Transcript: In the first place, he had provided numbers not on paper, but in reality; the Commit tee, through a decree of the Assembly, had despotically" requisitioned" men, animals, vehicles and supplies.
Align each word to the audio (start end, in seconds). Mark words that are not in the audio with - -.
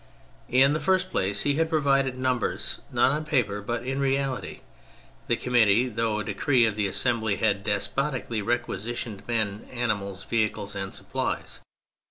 In 0.49 0.73
the 0.73 0.79
first 0.79 1.11
place, 1.11 1.41
he 1.43 1.53
had 1.57 1.69
provided 1.69 2.15
numbers 2.17 2.79
not 2.91 3.11
on 3.11 3.23
paper, 3.23 3.61
but 3.61 3.85
in 3.85 3.99
reality; 3.99 4.61
the 5.27 5.35
Commit 5.35 5.67
tee, 5.67 5.91
through 5.91 6.19
a 6.21 6.23
decree 6.23 6.65
of 6.65 6.75
the 6.75 6.87
Assembly, 6.87 7.35
had 7.35 7.63
despotically" 7.63 8.41
requisitioned" 8.51 9.21
men, 9.27 9.69
animals, 9.71 10.23
vehicles 10.23 10.73
and 10.75 10.91
supplies. 10.91 11.59